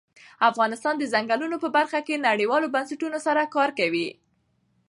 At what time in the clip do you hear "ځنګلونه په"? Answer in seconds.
1.13-1.69